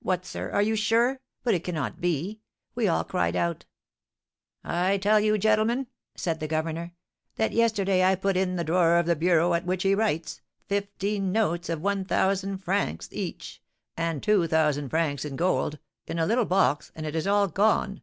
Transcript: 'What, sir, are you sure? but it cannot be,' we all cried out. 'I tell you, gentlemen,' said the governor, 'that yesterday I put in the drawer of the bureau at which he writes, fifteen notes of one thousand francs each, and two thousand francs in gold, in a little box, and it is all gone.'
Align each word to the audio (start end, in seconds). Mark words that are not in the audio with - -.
'What, 0.00 0.26
sir, 0.26 0.50
are 0.50 0.60
you 0.60 0.76
sure? 0.76 1.18
but 1.42 1.54
it 1.54 1.64
cannot 1.64 2.02
be,' 2.02 2.42
we 2.74 2.86
all 2.86 3.02
cried 3.02 3.34
out. 3.34 3.64
'I 4.62 4.98
tell 4.98 5.20
you, 5.20 5.38
gentlemen,' 5.38 5.86
said 6.14 6.38
the 6.38 6.46
governor, 6.46 6.92
'that 7.36 7.52
yesterday 7.52 8.04
I 8.04 8.14
put 8.14 8.36
in 8.36 8.56
the 8.56 8.62
drawer 8.62 8.98
of 8.98 9.06
the 9.06 9.16
bureau 9.16 9.54
at 9.54 9.64
which 9.64 9.84
he 9.84 9.94
writes, 9.94 10.42
fifteen 10.66 11.32
notes 11.32 11.70
of 11.70 11.80
one 11.80 12.04
thousand 12.04 12.58
francs 12.58 13.08
each, 13.10 13.62
and 13.96 14.22
two 14.22 14.46
thousand 14.48 14.90
francs 14.90 15.24
in 15.24 15.36
gold, 15.36 15.78
in 16.06 16.18
a 16.18 16.26
little 16.26 16.44
box, 16.44 16.92
and 16.94 17.06
it 17.06 17.16
is 17.16 17.26
all 17.26 17.48
gone.' 17.48 18.02